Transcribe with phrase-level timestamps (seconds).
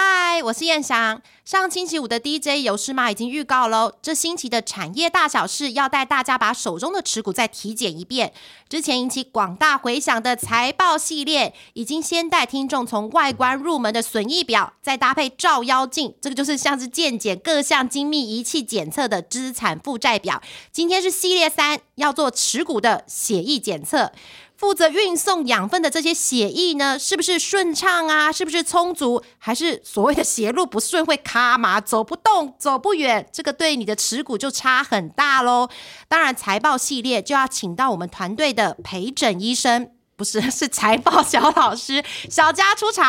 [0.00, 1.20] 嗨，我是燕翔。
[1.44, 8.32] 上星期五的 DJ 有事吗已经预告喽，这星期的产业大小事要带大家把手中的持股再体检一遍。
[8.68, 20.40] 之前引起广大回响的财报系列，已经先带听众从外观入门的损益表，再搭配照妖镜，这个就是像是健检各项精密仪器检测的资产负债表。
[20.70, 24.12] 今天是系列三，要做持股的血液检测。
[24.58, 28.32] 负责运送养分的这些血液呢，是不是顺畅啊？
[28.32, 29.22] 是不是充足？
[29.38, 31.80] 还是所谓的血路不顺会卡嘛？
[31.80, 33.24] 走不动，走不远？
[33.32, 35.68] 这个对你的持股就差很大喽。
[36.08, 43.04] 当然，财报系列就要请到我们团队的陪诊医生，不是 是财报小老师小佳出场。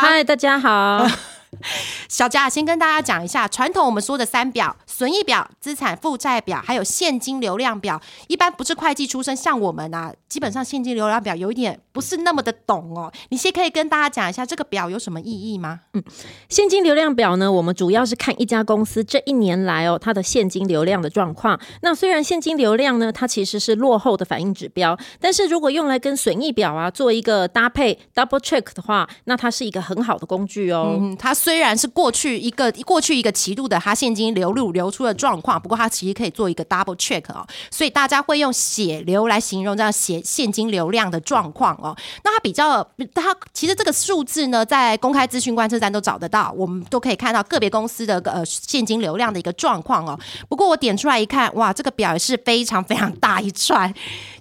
[0.00, 1.06] 嗨，大家好。
[2.08, 8.00] 小佳，先跟大家讲一下，传统我们说的三表：损益表、资产负债表，还有现金流量表。
[8.28, 13.12] 一般不是会计出身，像我们啊，基本上现金流量表有一点不是那么的懂哦。
[13.30, 15.80] 你先可以跟大家讲一下这个表有什么意义吗？
[15.94, 16.02] 嗯，
[16.48, 21.60] 现金流量表呢，我们主要是看一家公司这一年来哦，它的现金流量的状况。
[21.82, 30.96] 那虽然现金流量呢，它其实是落后的反应指标，但是如果用来跟损益表啊做一个搭配 double check 的话，那它是一个很好的工具哦。
[31.00, 41.96] 嗯，它虽然是过去一个过去一个期度的它现金流入流出的状况，不过它其实可以做一个 double check 哦，所以大家会用血流来形容这样血现金流量的状况哦。
[42.24, 50.20] 那它比较，它其实这个数字呢，在公开资讯观测站都找得到，我们都可以看到个别公司的呃现金流量的一个状况哦。
[50.46, 53.90] 不过我点出来一看，哇，这个表也是非常非常大一串。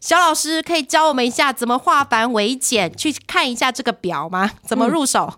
[0.02, 4.52] 小老师可以教我们一下怎么化繁为简，去看一下这个表吗？
[4.68, 5.36] 怎么入手？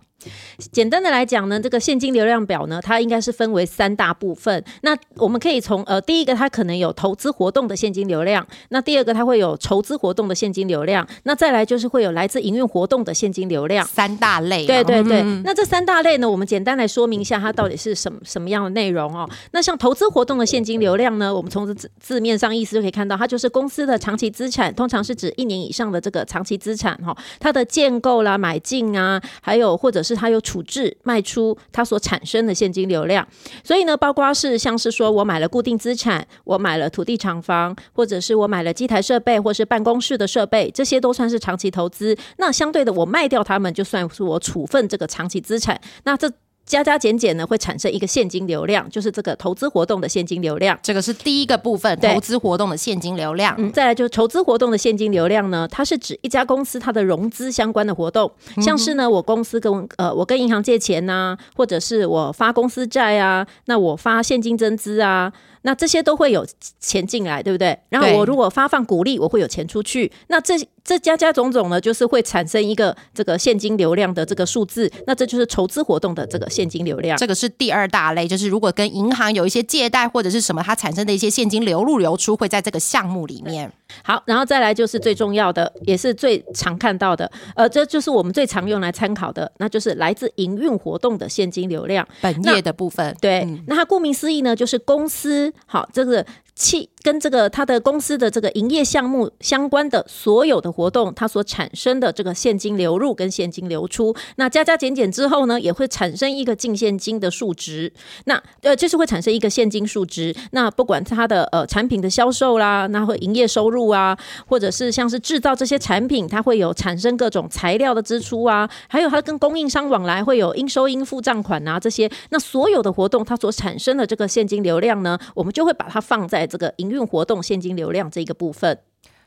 [0.72, 4.63] 简单的来讲呢，这个现金流量表呢，它应该是分为三大部分。
[4.81, 14.66] 那我们可以从呃，第一个它可能有投资活动的现金流量，那第二个它会有筹资活动的现金流量，那再来就是会有来自营运活动的现金流量，三大类。
[14.66, 15.22] 对对对。
[15.44, 19.29] 那这三大类呢，我们简单来说明一下它到底是什么什么样的内容哦。
[19.51, 30.95] 那像投资活动的现金流量呢，我们从字字面上意思就可以看到，它就是公司的长期资产，通常是指一年以上的这个长期资产哈，它的建构啦、买进啊，还有或者是是它有处置。
[31.03, 33.25] 卖出它所产生的现金流量，
[33.63, 42.16] 所以呢，包括是像是说我买了固定资产，我买了土地厂房，或者是我买了机台设备，或是办公室的设备，这些都算是长期投资。
[42.38, 45.79] 那相对的，我卖掉它们，就算是我处分这个长期资产。
[46.03, 46.29] 那这
[46.66, 50.77] 加加减减呢，会产生一个现金流量，就是这个投资活动的现金流量。
[50.81, 53.53] 这个是第一个部分，投资活动的现金流量。
[53.57, 65.33] 嗯，再来就是投资活动的现金流量呢，它是指一家公司它的融资相关的活动，像是呢，我公司跟呃，我跟银行借钱呐，或者是我发公司债啊，那我发现金增资啊。
[65.63, 66.44] 那这些都会有
[66.79, 67.77] 钱进来，对不对？
[67.89, 70.11] 然后我如果发放股利，我会有钱出去。
[70.27, 74.92] 那这这加加种种呢，就是会产生一个这个现金流量的这个数字。
[75.06, 77.18] 那这就是筹资活动的这个现金流量。
[77.18, 83.72] 这个是第二大类，就是如果跟银行有一些借贷或者是什么，它产生的一些现金流入流出，会在这个项目里面。
[84.03, 93.16] 好，然后再来就是最重要的，也是最常看到的，呃，这就是我们最常用来参考的，那就是来自营运活动的现金流量，本业的部分。
[93.22, 96.25] 对，那它顾名思义呢，就是公司好这个。
[96.53, 107.91] 气跟这个它的公司的这个营业项目相关的所有的活动，它所产生的这个现金流入跟现金流出，那加加减减之后呢，也会产生一个净现金的数值。
[108.25, 110.35] 那呃，就是会产生一个现金数值。
[110.51, 122.07] 那不管它的呃产品的销售啦，那会营业收入啊，或者是像是制造这些产品，它会有产生各种材料的支出啊，还有它跟供应商往来会有应收应付账款啊这些。
[122.29, 126.41] 那所有的活动它所产生的这个现金流量呢，我们就会把它放在。
[126.46, 128.78] 这个营运活动现金流量这个部分，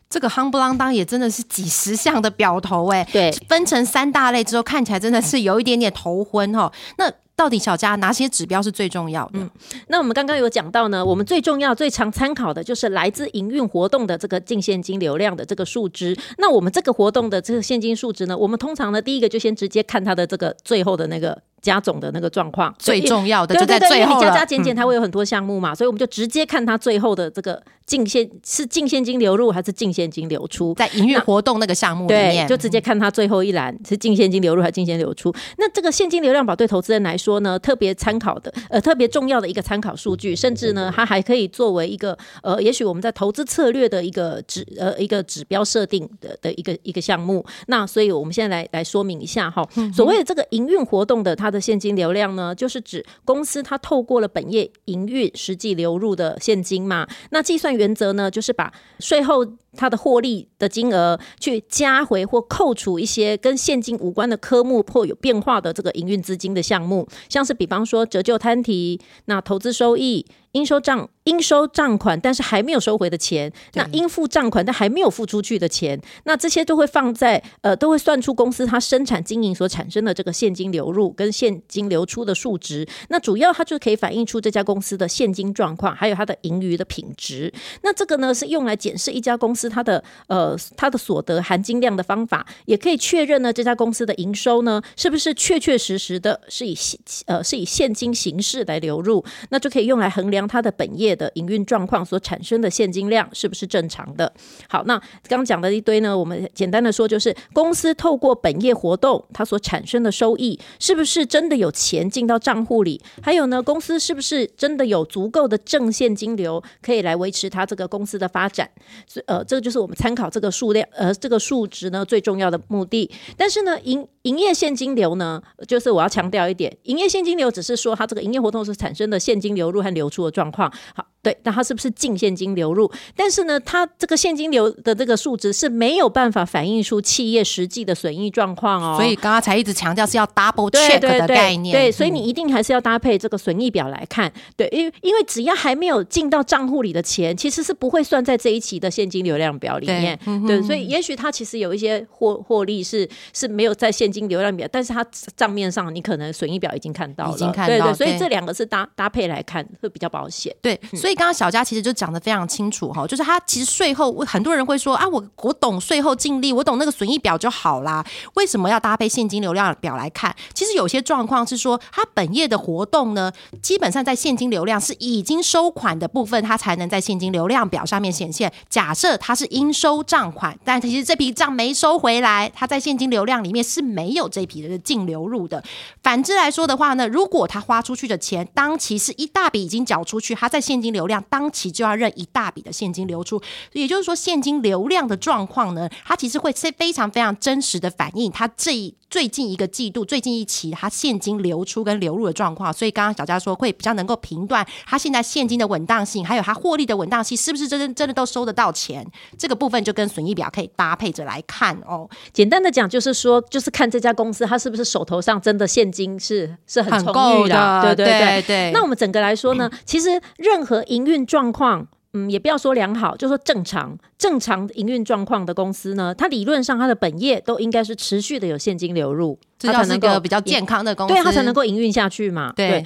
[0.08, 6.72] 这个夯不啷当也真的是几十项的表头哎，对，分成三大类之后，看起来真的是有一点点头昏哈。
[6.98, 9.40] 那到底小佳哪些指标是最重要的？
[9.88, 16.16] 那我们刚刚有讲到呢，我们最重要、最常参考的就是来自营运活动的这个净现金流量的这个数值。
[16.38, 21.42] 那我们这个活动的这个现金数值呢，我们通常呢，第一个就先直接看它的这个最后的那个。
[21.64, 22.72] 加总的那个状况。
[22.78, 35.34] 最重要的就在最后加加减减它会有很多项目嘛，所以我们就直接看它最后的这个净现是净现金流入还是净现金流出，在营运活动那个项目里面，就直接看它最后一栏是净现金流入还是净现流出。
[35.58, 47.44] 那这个现金流量表对投资人来说呢，特别参考的呃特别重要的一个参考数据，甚至呢它还可以作为一个呃也许我们在投资策略的一个指呃一个指标设定的的一个一个项目。
[47.66, 57.06] 那所以我们现在来来说明一下哈，所谓的这个营运活动的它的现金流量呢，就是指公司它透过了本业营运实际流入的现金嘛。
[57.30, 59.46] 那计算原则呢，就是把税后
[59.76, 70.26] 它的获利的金额去加回或扣除一些跟现金无关的科目或有变化的这个营运资金的项目，像是比方说折旧摊提、那投资收益。
[70.54, 82.86] 应收账应收账款，但是还没有收回的钱，那应付账款但还没有付出去的钱，那这些都会放在呃，都会算出公司它生产经营所产生的这个现金流入跟现金流出的数值。
[83.08, 87.52] 那主要它就可以反映出这家公司的现金状况，还有它的盈余的品质。
[87.82, 100.43] 那这个呢是用来检视一家公司它的呃它的所得含金量的方法，也可以确认呢这家公司的营收呢是不是确确实实的是以现呃是以现金形式来流入，那就可以用来衡量。
[100.46, 104.32] 它的本业的营运状况所产生的现金量是不是正常的？
[104.68, 113.00] 好，那刚讲的一堆呢，我们简单的说，就是公司透过本业活动，它所产生的收益是不是真的有钱进到账户里？
[113.22, 118.68] 还有呢，公司是不是真的有足够的正现金流可以来维持它这个公司的发展？
[119.06, 123.10] 所以，呃，这个就是我们参考这个数量，呃，这个数值呢最重要的目的。
[123.36, 130.70] 但是呢，营营业现金流呢，就是我要强调一点，营业现金流只是说它这个营业活动是产生的现金流入和流出状况。
[130.94, 131.06] 好。
[131.24, 132.92] 对，那它是不是净现金流入？
[133.16, 138.94] 但是呢，它这个现金流的这个数值是没有办法反映出企业实际的损益状况哦。
[138.98, 141.74] 所以刚刚才一直强调是要 double check 的概念。
[141.74, 144.30] 对，所以你一定还是要搭配这个损益表来看。
[144.54, 150.18] 对，因为因为只要还没有进到账户里的钱，其实是不会算在这一期的现金流量表里面。
[150.46, 155.02] 对，所以也许它其实有一些获获利是是没有在现金流量表，但是它
[155.34, 157.32] 账面上你可能损益表已经看到了。
[157.32, 157.86] 已经看到。
[157.86, 160.54] 对对，所以这两个是搭搭配来看会比较保险。
[160.60, 161.14] 对，所以。
[161.14, 168.04] 刚刚小佳其实就讲的非常清楚哈，就是他其实税后很多人会说啊，我我懂税后净利，我懂那个损益表就好啦，
[168.34, 170.34] 为什么要搭配现金流量表来看？
[170.52, 173.30] 其实有些状况是说，他本业的活动呢，
[173.62, 178.52] 基本上在现金流量是已经收款的部分，它才能在现金流量表上面显现。
[178.68, 185.62] 假设它是应收账款，但其实这笔账没收回来，它在现金流量里面是没有这笔的净流入的。
[186.02, 193.38] 反之来说的话呢，如果他花出去的钱当期是一大笔已经缴出去，他在现金流流量当期就要认一大笔的现金流出，
[193.72, 198.72] 也就是说现金流量的状况呢，它其实会是非常非常真实的反映它这
[199.10, 202.72] 最近一个季度、最近一期它现金流出跟流入的状况。
[202.72, 209.06] 所以刚刚小佳说会比较能够评断它现在现金的稳当性，还有它获利的稳当性是不是真真真的都收得到钱。
[209.38, 212.08] 这个部分就跟损益表可以搭配着来看哦。
[212.32, 218.70] 简单的讲就是说，就是看这家公司它是不是手头上真的现金是是很充裕的，对对对对。
[218.72, 220.03] 那我们整个来说呢， 其实
[220.36, 232.84] 任何营运状况，嗯，也不要说良好，就说正常、正常营运状况的公司呢，它理论上它的本业都应该是持续的有现金流入，它才能够比较健康的公司，对它才能够营运下去嘛，对。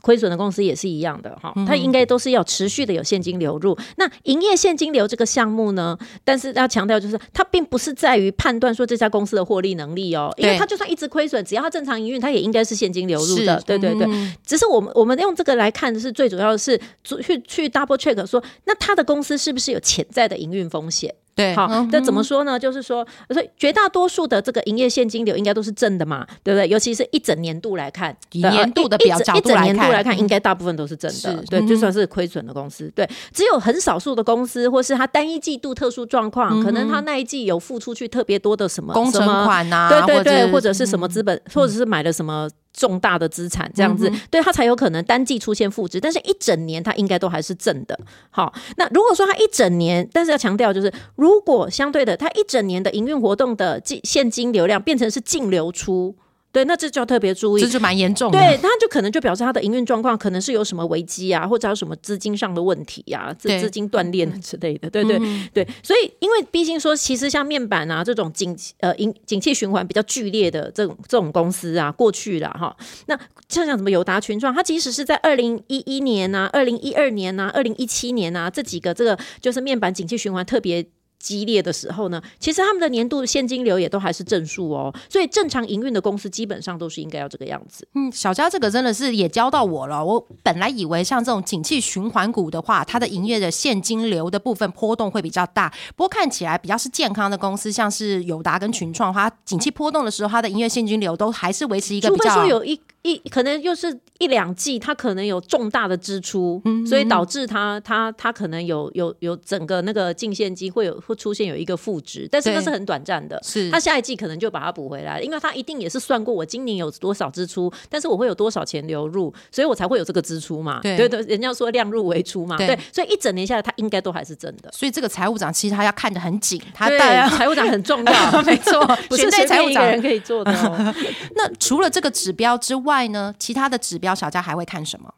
[0.00, 3.76] 亏损的公司也是一样的哈，它应该都是要持续的有现金流入。
[3.96, 13.60] 那营业现金流这个项目呢，但是要强调就是，它并不是在于判断说这家公司的获利能力哦，因为它就算一直亏损，只要它正常营运，它也应该是现金流入的。
[13.66, 14.06] 对对对，
[14.44, 21.14] 只是我们我们用这个来看的是最主要的是去去 double check 说，那它的公司是不是有潜在的营运风险？
[21.36, 22.58] 对，好，那怎么说呢？
[22.58, 26.66] 就是说，所以绝大多数的这个营业现金流应该都是正的嘛，对不对？
[26.66, 31.44] 尤其是一整年度来看，以年度的表一整年度来看，应该大部分都是正的。
[31.50, 42.48] 对，就算是亏损的公司，对，只有很少数的公司，或是它单一季度特殊状况，可能它那一季有付出去特别多的什么工程款啊，对对对，或者是什么资本，或者是买了什么。
[42.76, 47.98] 重大的资产这样子，对它才有可能单季出现负值，但是一整年它应该都还是正的。
[48.30, 56.14] 好，那如果说它一整年，但是要强调就是，如果相对的，它一整年的营运活动的净现金流量变成是净流出。
[56.56, 58.38] 对，那这就要特别注意，这就蛮严重的。
[58.38, 64.88] 对，他就可能就表示他的营运状况可能是有什么危机啊，或者有什么资金上的问题呀，资资金断裂之类的。
[64.88, 65.20] 对对
[65.52, 72.74] 对，所以因为毕竟说，其实像面板啊这种景呃景景气循环比较剧烈的这种这种公司啊，过去了哈。
[73.04, 73.14] 那
[73.50, 80.86] 像像什么友达群创，它即使是在二零一一年啊、二零一二年啊、二零一七年啊这几个这个就是面板景气循环特别。
[81.18, 87.86] 激烈的时候呢，其实他们的年度现金流也都还是正数哦，所以正常营运的公司基本上都是应该要这个样子。
[87.94, 90.04] 嗯，小佳这个真的是也教到我了。
[90.04, 102.24] 我本来以为像这种景气循环股的话，它的营业的现金流的部分波动会比较大，不过看起来比较是健康的公司，像是友达跟群创，它景气波动的时候，它的营业现金流都还是维持一个比较。
[102.24, 102.80] 除非说有一。
[103.06, 113.40] 一可能又是一两季，他可能有重大的支出，所以导致他他他可能有有有整个那个净现金会有会出现有一个负值，但是那是很短暂的。
[113.44, 120.80] 是它下一季可能就把它补回来了，因为他一定也是算过我今年有多少支出，但是我会有多少钱流入，所以我才会有这个支出嘛。
[120.82, 124.70] 对对对，人家说量入为出嘛，对对，所以一整年下来，他应该都还是真的。
[124.72, 126.98] 所以这个财务长其实他要看得很紧，他对
[127.36, 130.94] 财务长很重要 没错不选是随便一个对财务长人可以做的哦。
[131.36, 135.12] 那除了这个指标之外外呢，其他的指标小佳还会看什么？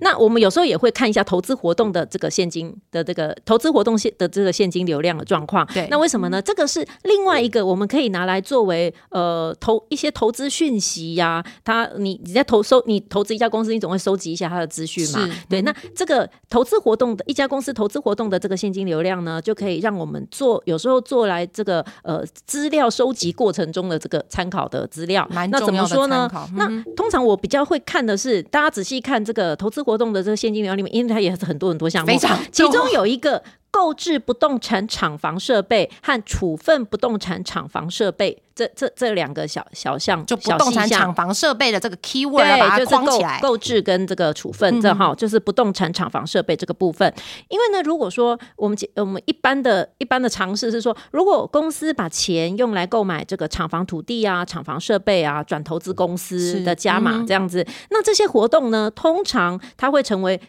[0.00, 5.66] 那我们有时候也会看一下投资活动的这个现金的这个投资活动现的这个现金流量的状况。
[5.74, 6.40] 对那为什么呢？
[6.40, 15.32] 这个是另外一个我们可以拿来作为呃投一些投资讯息呀、他你你在投收你投资一家公司，你总会收集一下它的资讯嘛是。
[15.48, 25.28] 对，那这个投资活动的一家公司投资活动的这个现金流量呢，就可以让我们做有时候做来这个呃资料收集过程中的这个参考的资料。
[25.50, 26.28] 那怎么说呢？
[26.54, 33.42] 那通常我比较会看的是，大家仔细看这个投资活动的这个现金流里面，因为它也是很多很多项目，非常其中有一个
[33.76, 43.38] 购置不动产厂房设备和处分不动产厂房设备，这这这两个小小项就不动产厂房设备的这个 keyword 把它对，就是购框起来。
[43.42, 47.12] 购置跟这个处分，这哈就是不动产厂房设备这个部分。
[47.48, 60.40] 因为呢，如果说我们我们一般的一般的尝试是说，如果公司把钱用来购买这个厂房土地啊、厂房设备啊，转投资公司的加码这样子，那这些活动呢，通常它会成为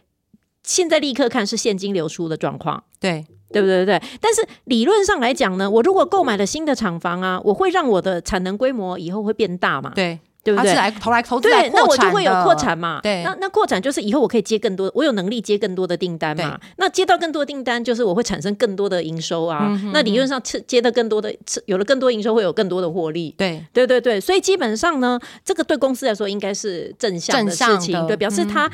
[0.68, 2.84] 现在立刻看是现金流出的状况。
[3.00, 3.86] 对，对不对？
[3.86, 4.02] 对对？
[4.22, 13.00] 但是理论上来讲呢，我如果购买了新的厂房啊，我会让我的产能规模以后会变大嘛，对，对不对投来投资来对，那扩产我就会有的扩产嘛。
[13.04, 16.60] 对那那扩产就是以后我可以接更多，我有能力接更多的订单嘛。
[16.78, 19.68] 那接到更多的订单，就是我会产生更多的营收啊。
[19.70, 21.34] 嗯那理论上接接的更多的，
[21.68, 23.34] 有了更多营收，会有更多的获利。
[23.38, 28.70] 对对对对，所以基本上呢，这个对公司来说应该是正向的正向的事情，对，表示它。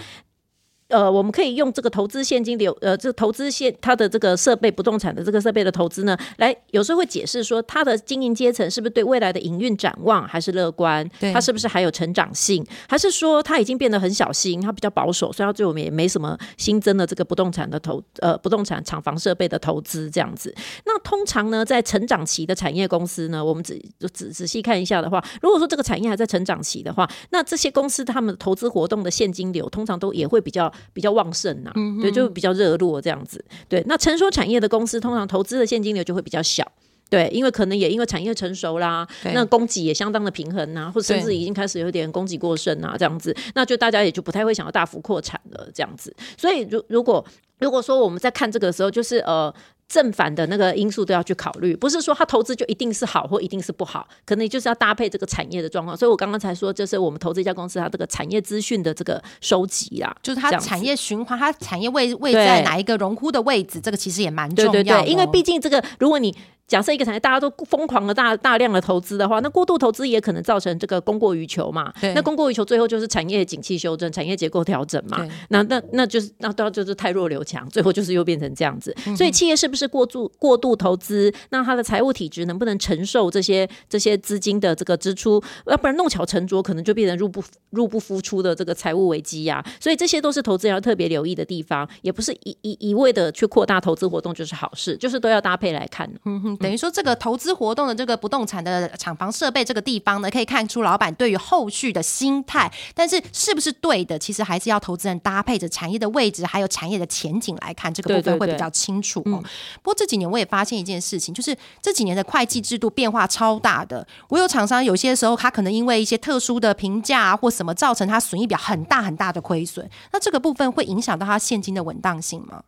[0.89, 20.53] 呃，我们可以用这个投资现金流，呃，这投资现它的这个设备不动产的这个设备的投资呢，来有时候会解释说它的经营阶层是不是对未来的营运展望还是乐观，对它是不是还有成长性，还是说它已经变得很小心，它比较保守，所以它对我们也没什么新增的这个不动产的投呃不动产厂房设备的投资这样子。
[20.85, 33.43] 那通常呢，在成长期的产业公司呢，我们仔仔仔细看一下的话，如果说这个产业还在成长期的话，那这些公司他们投资活动的现金流通常都也会比较比较旺盛呐、对，就比较热络这样子。
[33.67, 36.69] 对，那成熟产业的公司通常投资的现金流就会比较小。
[37.09, 46.15] 对，因为可能也因为产业成熟啦，那供给也相当的平衡呐、或甚至已经开始有点供给过剩啊，这样子，那就大家也就不太会想要大幅扩产了，这样子。
[46.35, 47.23] 所以如如果
[47.59, 49.53] 如果说我们在看这个的时候，就是呃。
[49.87, 55.95] 正反的那个因素都要去考虑，不是说他投资就一定是好或一定是不好，可能就是要搭配这个产业的状况。
[55.95, 66.35] 所以我刚刚才说，就是我们投资一家公司它这个产业资讯的这个收集啦，就是它产业循环，它产业位位在哪一个荣枯的位置，这个其实也蛮重要因为毕竟这个，如果你
[66.67, 71.93] 假设一个产业大家都疯狂的大大量的投资的话，那过度投资也可能造成这个供过于求嘛。
[72.01, 75.29] 对那供过于求最后就是产业景气修正、产业结构调整嘛对。
[75.49, 78.95] 那那那就是那到就是太弱留强，最后就是又变成这样子。
[79.05, 81.31] 嗯所以企业是不是过度过度投资？
[81.49, 85.43] 那它的财务体质能不能承受这些这些资金的这个支出？
[85.67, 96.09] 要不然弄巧成拙，可能就变成入不入不敷出的这个财务危机呀、所以这些都是投资人要特别留意的地方，也不是一一一味的去扩大投资活动就是好事，就是都要搭配来看。
[96.25, 109.43] 嗯，等于说这个投资活动的这个不动产的厂房设备这个地方呢，可以看出老板对于后续的心态，但是是不是对的，其实还是要投资人搭配着产业的位置，还有产业的前景来看，这个部分会比较清楚哦。
[109.81, 114.05] 不过这几年我也发现一件事情，就是这几年的会计制度变化超大的。
[114.29, 122.63] 我有厂商有些时候他可能因为一些特殊的评价、啊、或什么，造成他损益表很大很大的亏损，那这个部分会影响到他现金的稳当性吗？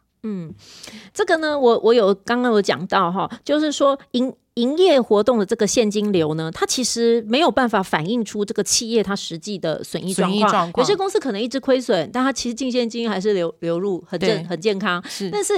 [1.13, 10.32] 这个呢，我我有刚刚有讲到哈，就是说营营业活动的这个现金流呢，它其实没有办法反映出这个企业它实际的损益状
[10.72, 10.72] 况。
[10.77, 15.03] 有些公司可能一直亏损，但它其实净现金还是流流入很对正很健康。
[15.32, 15.53] 但是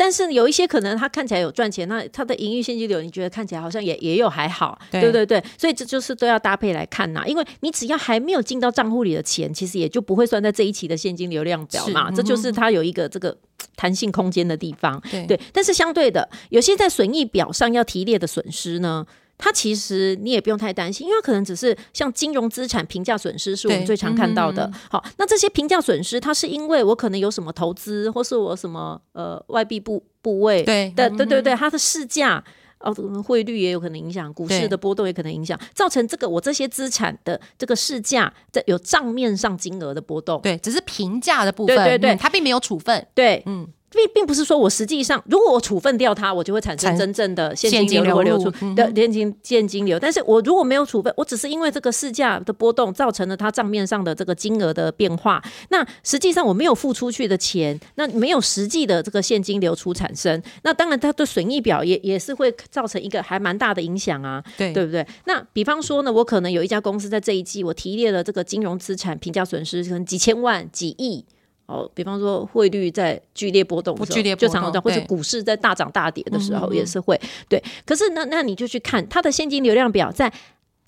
[0.00, 13.36] 但但是有一些可能它看起来有赚钱，那它的盈余现金流你觉得看起来好像也也有还好，对对对对，所以这就是都要搭配来看呐、因为你只要还没有进到账户里的钱，其实也就不会算在这一期的现金流量表嘛，是这就是它有一个这个
[13.76, 15.00] 弹性空间的地方。
[15.08, 19.06] 对对，但是相对的，有些在损益表上要提列的损失呢。
[19.40, 24.64] 它其实你也不用太担心，因为它可能只是像金融资产评价损失是我们最常看到的。
[24.66, 32.44] 嗯好，那这些评价损失，它是因为我可能有什么投资，或是我什么呃外币部部位对的，对对对，它的市价。
[32.82, 40.40] 哦，这个汇率也有可能影响，股市的波动也可能影响，造成这个我这些资产的这个市价在有账面上金额的波动。
[40.40, 49.98] 对，只是评价的部分，对对对嗯它并没有处分，对，嗯，并并不是说我实际上，如果我处分掉它，我就会产生真正的现现金金流会流出的现金现金流。
[49.98, 64.42] 但是我如果没有处分，我只是因为这个市价的波动造成了它账面上的这个金额的变化，那实际上我没有付出去的钱，那没有实际的这个现金流出产生，那当然它对损益表也也是会造成一个还蛮大的影响啊。
[64.56, 65.06] 对对不对？
[65.24, 71.24] 那比方说呢，我可能有一家公司在这一季，我提列了这个金融资产评价损失，可能几千万、几亿。
[71.70, 77.62] 哦，比方说汇率在剧烈波动的时候，剧烈波动就常常，或者股市在大涨大跌的时候也是会、对。
[77.86, 80.32] 可是那那你就去看它的现金流量表，在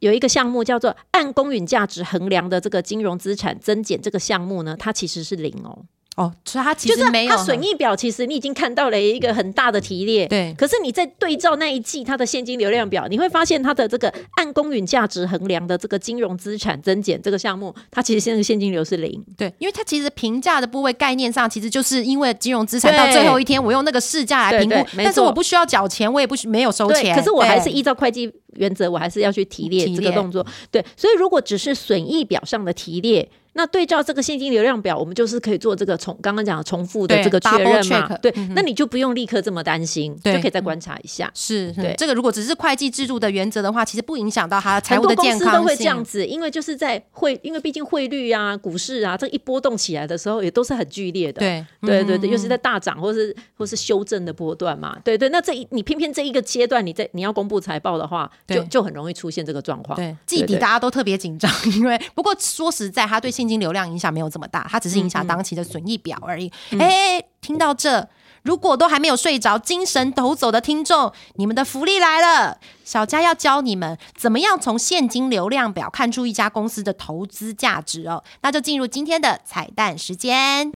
[0.01, 5.79] 有一个项目叫做按公允价值衡量的这个金融资产增减这个项目呢，它其实是零哦。
[6.17, 10.55] 哦，所以它其就是实没有它损益表，其实你已经看到了一个很大的提列，对。
[10.59, 19.25] 可是你在对照那一季它的现金流量表，你会发现它的这个按公允价值衡量的这个金融资产增减这个项目，它其实现在现金流是零。
[19.39, 30.47] 对，因为它其实评价的部位概念上，其实就是因为金融资产到最后一天，我用那个市价来评估但是我不需要缴钱，我也不需没有收对，钱，可是我还是依照会计原则，我还是要去提列提列这个动作。
[30.71, 33.29] 对，所以如果只是损益表上的提列。
[33.55, 38.09] 那对照这个现金流量表，我们就是可以做这个重刚刚讲的重复的对这个确认嘛？
[38.23, 41.31] 对嗯，那你就不用立刻这么担心，就可以再观察一下。
[41.35, 45.61] 是，对嗯这个如果只是会计制度的原则的话，其实不影响到它财务的多公司健康性。
[45.61, 51.41] 都会这样子，因为就是在汇，因为毕竟汇率啊、股市啊，这一波动起来的时候，也都是很剧烈的。
[51.41, 55.29] 对对对对，嗯尤其在大涨或是或是修正的波段嘛，对对。
[55.29, 59.97] 那这一你偏偏这一个阶段，你在你要公布财报的话，就就很容易出现这个状况。
[59.97, 66.51] 对，季底大家都特别紧张， 因为不过说实在，它对现金流量影响没有这么大，它只是影嗯响当期的损益表而已。
[66.79, 68.09] 哎、听到这，
[68.43, 72.59] 如果都还没有睡着、精神抖擞的听众，你们的福利来了！
[72.85, 78.23] 小佳要教你们怎么样从现金流量表看出一家公司的投资价值哦。
[78.43, 80.73] 那就进入今天的彩蛋时间。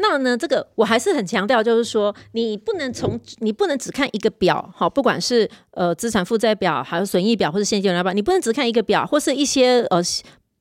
[0.00, 10.02] 那呢，这个我还是很强调，就是说，你不能从你不能只看一个表，好，不管是呃资产负债表，还有损益表或者现金流量表，你不能只看一个表，或是一些呃。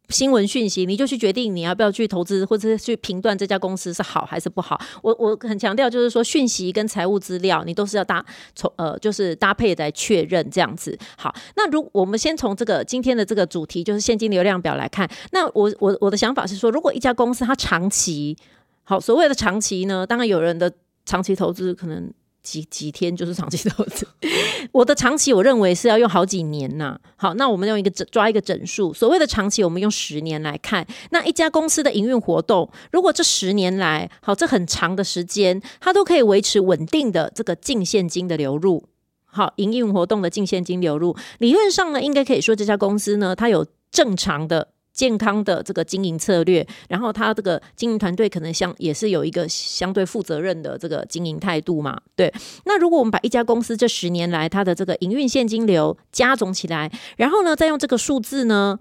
[0.10, 4.76] 新闻讯息，你就去决定你要不要去投资，或者是去评断这家公司是好还是不好。
[5.04, 8.26] 我我很强调，就是说讯息跟财务资料，你都是要搭
[8.56, 10.98] 从呃，就是搭配来确认这样子。
[11.16, 18.36] 好，那如我们先从这个今天的这个主题，就是现金流量表来看，那我我我的想法是说，如果一家公司它长期
[18.90, 20.74] 好，所谓的长期呢，当然有人的
[21.06, 24.08] 长期投资可能几几天就是长期投资，
[24.72, 38.84] 我的长期我认为是要用好几年呐、好，那我们用一个整抓一个整数，所谓的长期我们用十年来看，那一家公司的营运活动，如果这十年来好这很长的时间，它都可以维持稳定的这个净现金的流入。
[39.26, 51.98] 好，营运活动的净现金流入，理论上呢，应该可以说这家公司呢，它有正常的健康的这个经营策略，然后他这个经营团队可能相也是有一个相对负责任的这个经营态度嘛。
[52.18, 52.34] 对，
[52.66, 58.78] 那如果我们把一家公司这十年来它的这个营运现金流加总起来，然后呢，再用这个数字呢。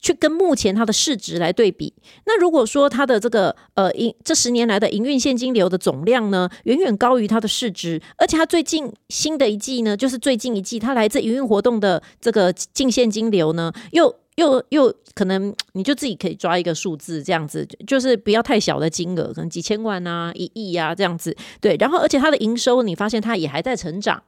[0.00, 1.90] 去跟目前它的市值来对比，
[2.26, 24.22] 那如果说它的这个呃营这十年来的营运现金流的总量呢，远远高于它的市值，而且它最近新的一季呢，就是最近一季它来自营运活动的这个净现金流呢，又又又可能你就自己可以抓一个数字，这样子就是不要太小的金额，可能几千万啊、一亿啊这样子，对，然后而且它的营收你发现它也还在成长。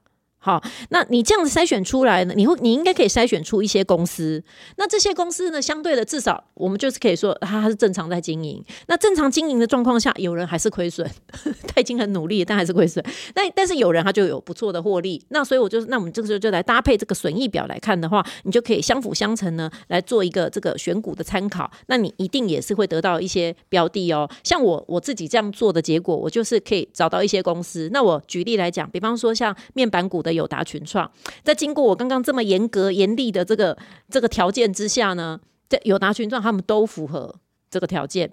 [0.47, 2.33] 好，那你这样子筛选出来呢？
[2.37, 4.41] 你会，你应该可以筛选出一些公司。
[4.77, 8.65] 那这些公司呢，相对的，至少我们就是可以说，它它是正常在经营。
[8.87, 11.05] 那正常经营的状况下，有人还是亏损，
[11.67, 13.05] 他已经很努力，但还是亏损。
[13.35, 15.21] 那但是有人他就有不错的获利。
[15.31, 21.69] 那所以我就是，那我们这个时候就来搭配这个损益表来看的话，你就可以相辅相成呢，来做一个这个选股的参考。
[21.89, 24.31] 那你一定也是会得到一些标的哦。
[24.45, 27.91] 像我我自己这样做的结果，我就是可以找到一些公司。
[27.93, 31.11] 那我举例来讲，比方说像面板股的友达群创，
[31.43, 33.77] 在经过我刚刚这么严格严厉的这个
[34.09, 37.35] 这个条件之下呢，在友达群创他们都符合
[37.69, 38.31] 这个条件。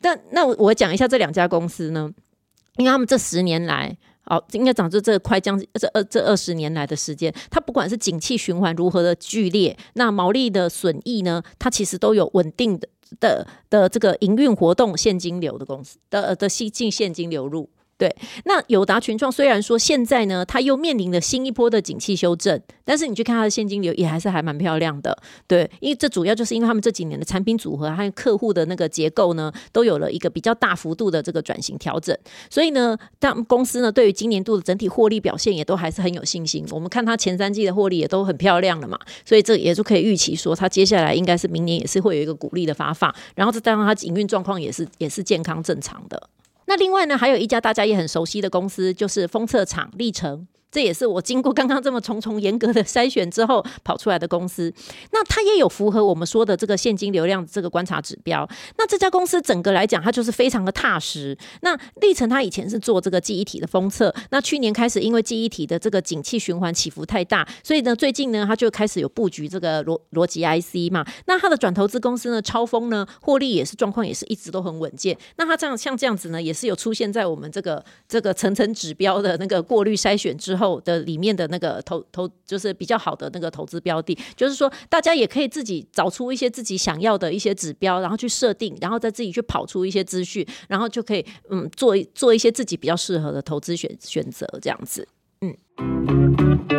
[0.00, 2.08] 但那我讲一下这两家公司呢，
[2.76, 3.96] 因为他们这十年来。
[4.28, 12.88] 哦，应该讲就这快将近这二这二十年来的时间，它不管是景气循环如何的剧烈，那毛利的损益呢，它其实都有稳定的
[13.20, 17.70] 的的这个营运活动现金流的公司的的现净现金流入。
[17.98, 25.16] 对，那友达群创虽然说现在呢，它又面临了新一波的景气修正，但是你去看它的现金流也还是还蛮漂亮的。
[25.46, 32.14] 对，因为这主要就是因为他们这几年的产品组合还有客户的那个结构呢，都有了一个比较大幅度的这个转型调整。
[32.50, 36.66] 所以呢，当公司呢对于今年度的整体获利表现也都还是很有信心。
[36.72, 46.28] 我们看它前三季的获利也都很漂亮了嘛，所以这也就可以预期说，它接下来应该是明年也是会有一个鼓励的发放，然后再加上它营运状况也是也是健康正常的。
[46.66, 50.46] 那另外呢，还有一家大家也很熟悉的公司，就是封测厂历程。
[50.76, 54.70] 这也是我经过刚刚这么重重严格的筛选之后跑出来的公司。
[55.10, 58.46] 那它也有符合我们说的这个现金流量这个观察指标。
[58.76, 61.34] 那这家公司整个来讲，它就是非常的踏实。
[61.62, 71.02] 那历程它以前是做这个记忆体的封测，那去年开始因为记忆体的这个景气循环起伏太大，所以呢最近呢它就开始有布局这个逻逻辑 IC 嘛。
[71.24, 75.16] 那它的转投资公司呢超风呢获利也是状况也是一直都很稳健。
[75.36, 80.65] 那它这样像这样子呢，也是有出现在我们这个这个层层指标的那个过滤筛选之后。
[80.80, 95.06] 的里面的那个投投就是比较好的那个投资标的，就是说大家也可以自己找出一些自己想要的一些指标，然后去设定，然后再自己去跑出一些资讯，然后就可以嗯做做一些自己比较适合的投资选选择这样子，
[95.42, 96.75] 嗯。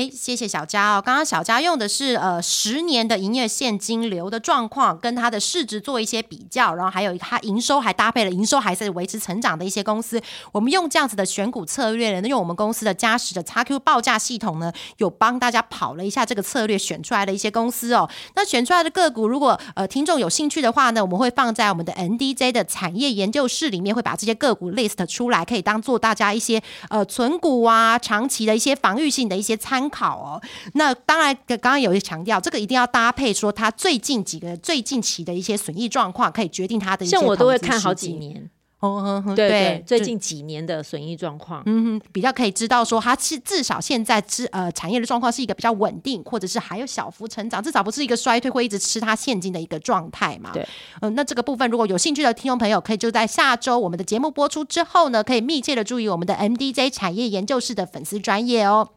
[0.00, 1.02] 哎，谢谢小佳哦。
[1.04, 10.18] 刚刚小佳用的是呃十年的营业现金流的状况，跟它的市值做一些比较，然后还有它营收还搭配了营收还是维持成长的一些公司。
[10.52, 18.08] 我们用这样子的选股策略呢，用我们公司的嘉实的 XQ 报价系统呢，有帮大家跑了一下这个策略，选出来的一些公司哦。
[18.34, 29.89] 那选出来的个股，如果呃听众有兴趣的话呢，我们会放在我们的 NDJ 的产业研究室里面，会把这些个股 list 出来，可以当做大家一些呃存股啊、长期的一些防御性的一些参。
[29.90, 30.40] 参考哦，
[30.74, 37.04] 那当然，刚刚有强调，这个一定要搭配说，他最近几个最近期的一些损益状况，可以决定他的。
[37.04, 38.48] 像我都会看好几年。
[38.78, 50.48] 哦，对对，最近几年的损益状况，嗯，比较可以知道说，它是至少现在之呃产业的状况是一个比较稳定，或者是还有小幅成长，至少不是一个衰退，会一直吃它现金的一个状态嘛。
[50.54, 50.66] 对，
[51.02, 58.88] 嗯，那这个部分如果有兴趣的听众朋友，可以就在下周我们的节目播出之后呢，可以密切的注意我们的 MDJ 产业研究室的粉丝专业哦。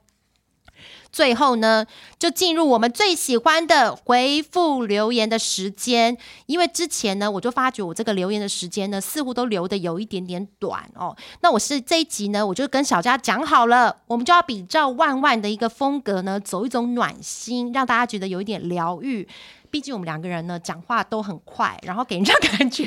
[1.13, 1.85] 最后呢，
[2.17, 6.17] 就进入我们最喜欢的回复留言的时间。
[6.47, 11.15] 因为之前呢，我就发觉我这个留言的时间呢，似乎都留的有一点点短哦。
[11.41, 19.27] 那我是这一集呢，我就跟小佳讲好了，我们就要比照万万的一个风格呢，走一种暖心，让大家觉得有一点疗愈。
[19.73, 22.85] 毕竟我们两个人呢，讲话都很快，然后给人家感觉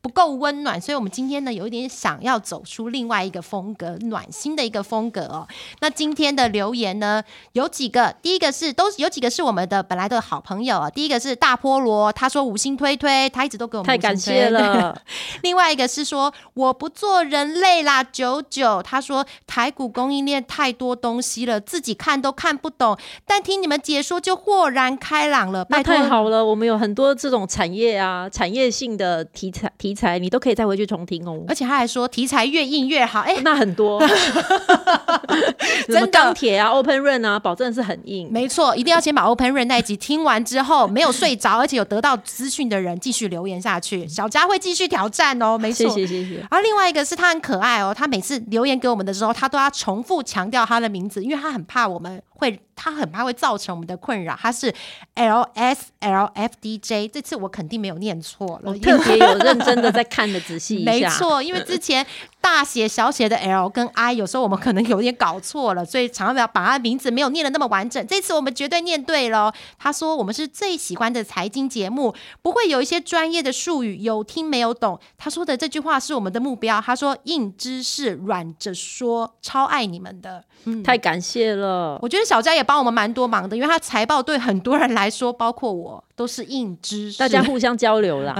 [0.00, 5.46] 不够温暖，所以我们今天呢，有一点想要走出另外一个风格，暖心的一个风格哦。
[5.78, 10.90] 那今天的留言呢，有几个，第一个是都有几个是我们的本来的好朋友啊。
[10.90, 15.00] 第一个是大菠萝，他说五星推推，他一直都给我们太感谢了。
[15.44, 25.64] 另外一个是说我不做人类啦，九九，他说台股供应链太多东西了，自己看都看不懂，但听你们解说就豁然开朗了。
[25.68, 26.26] 那太好。
[26.28, 31.44] 了，我们有很多这种产业啊，产业性的题材题材，你都可以再回去重听哦。
[31.48, 34.02] 而且他还说题材越硬越好，哎，那很多，
[35.86, 38.28] 真的钢铁啊，Open Run 啊，保证是很硬。
[38.30, 44.06] 没错，一定要先把 Open Run 那一集听完之后，没有睡着，而且有得到资讯的人继续留言下去。
[44.08, 46.36] 小佳会继续挑战哦，没错，谢谢谢谢。
[46.38, 52.60] 然后另外一个是他很可爱哦，他每次留言给我们的时候，他都要重复强调他的名字，因为他很怕我们会。
[52.78, 54.70] 他很怕会造成我们的困扰，他是
[55.14, 62.06] L S L F D J，这次我肯定没有念错了，特别有认真的在看的仔细一下，没错，因为之前。
[62.38, 68.06] 大写小写的 L 跟 I，有时候我们可能有点搞错了，所以常常要把他名字没有念的那么完整。
[68.06, 69.52] 这次我们绝对念对了。
[69.76, 74.96] 他说我们是最喜欢的财经节目，不会有一些专业的术语有听没有懂。
[75.18, 76.80] 他说的这句话是我们的目标。
[76.80, 81.98] 他说硬知识软着说，超爱你们的，嗯太感谢了。
[82.00, 88.34] 我觉得小佳也帮我们蛮多忙的，因为他财报对很多人来说，包括我都是硬知识，大家互相交流啦。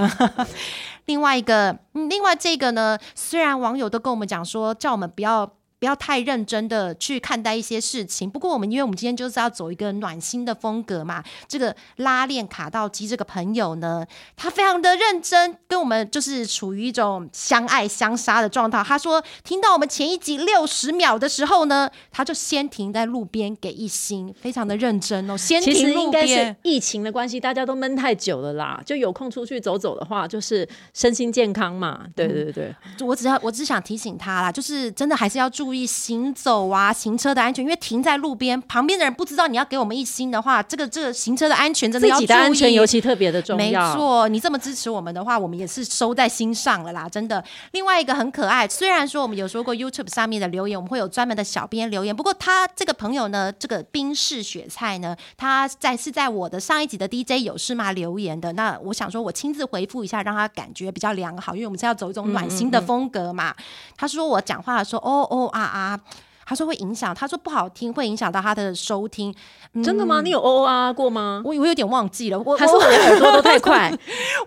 [1.05, 5.49] 另外一个，另外这个呢，虽然网友都跟我们讲说，叫我们不要。
[5.79, 8.29] 不要太认真的去看待一些事情。
[8.29, 14.03] 不过我们因为我们今天就是要走一个暖心的风格嘛，这个拉链卡到机这个朋友呢，
[14.35, 18.83] 他非常的认真，跟我们就是处于一种相爱相杀的状态。
[18.83, 25.37] 他说听到我们前一集六十秒的时候呢，他就先停在路边给一星，非常的认真哦。
[25.37, 26.57] 先停路边。
[26.63, 32.07] 疫情的关系，大家都闷太久了啦，就有空出去走走的话，就是身心健康嘛。
[32.15, 35.66] 对对对，我只要我只想提醒他啦，就是真的还是要注。
[35.67, 43.93] 注意行走啊、行车的安全，因为停在路边，旁边的人不知道你要给我们一星的话，这个这个行车的安全真的要自己的安全注意尤其特别的重要没。
[43.93, 47.43] 错，你这么支持我们的话，我们也是收在心上了啦，真的。
[47.71, 58.53] 另外一个很可爱，虽然说我们有说过 YouTube 上面的留言，我们会有专门的小编留言，不过他这个朋友呢，这个冰室雪菜呢，他在是在我的上一集的 DJ 有事吗留言的。
[58.53, 63.53] 那我想说，我亲自回复一下，让他感觉比较良好，因为我们是要走一种暖心的风格嘛。
[63.97, 65.99] 他说我讲话的时候，哦哦啊啊。
[66.49, 69.35] 他说会影响，他说不好听，会影响到他的收听。
[69.73, 70.21] 嗯真的吗？
[70.23, 71.41] 你有哦哦啊啊过吗？
[71.43, 73.91] 我我有点忘记了，我还是我连耳朵都太 快？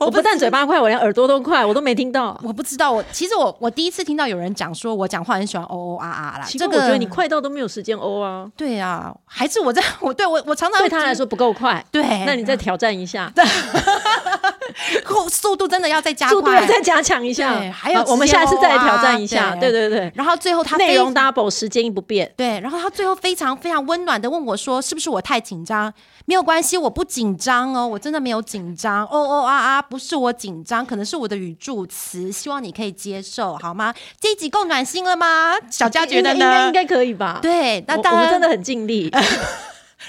[0.00, 2.40] 我我不但嘴巴快，我连耳朵都快，我都没听到。
[2.42, 8.50] 我不知道，我其实我我第一次听到有人讲说我讲话很喜欢哦哦啊啊啦，奇怪，这个我觉得你快到都没有时间哦啊。
[8.56, 13.30] 对啊，还是我在我对我我常常对他来说不够快，对，那你再挑战一下，
[15.30, 17.58] 速度真的要再加速度要快，再加强一下。
[17.58, 19.54] 对还有好我们下次再来挑战一下。
[19.56, 22.32] 对对对对，然后最后他非内容 double，时间不变。
[22.36, 25.92] 对，然后他最后非常非常温暖的问我说：“是不是我太紧张？
[26.26, 29.04] 没有关系，我不紧张哦，我真的没有紧张。
[29.06, 33.92] 哦哦啊啊，不是我紧张，可能是我的语助词，希望你可以接受，好吗？
[34.20, 35.54] 这一集够暖心了吗？
[35.70, 36.72] 小佳觉得应该应该应？
[36.72, 39.10] 该可以吧？，对，那我当然我们真的很尽力。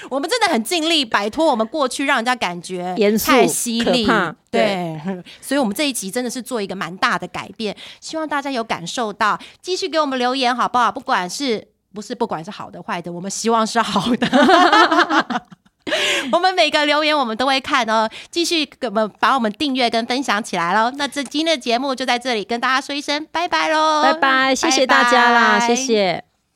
[0.08, 4.06] 我们真的很尽力摆脱我们过去让人家感觉严肃太犀利
[4.50, 5.00] 对，
[5.40, 10.92] 所以我们这一集真的是做一个蛮大的改变，希望大家有感受到，继续给我们留言好不好？
[10.92, 15.42] 不管是不是不管是好的坏的，我们希望是好的。
[16.30, 20.92] 我们每个留言我们都会看哦，继续给我们把我们订阅跟分享起来喽。
[20.96, 26.31] 那这今天的节目就在这里跟大家说一声拜拜喽，拜拜，谢谢大家啦，谢谢。